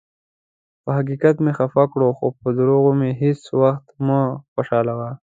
پۀ 0.83 0.89
حقیقت 0.99 1.35
مې 1.43 1.51
خفه 1.57 1.83
کړه، 1.91 2.07
خو 2.17 2.27
پۀ 2.39 2.49
دروغو 2.57 2.91
مې 2.99 3.09
هیڅ 3.21 3.39
ؤخت 3.61 3.85
مه 4.05 4.19
خوشالؤه. 4.53 5.09